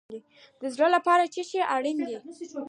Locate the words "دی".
2.07-2.15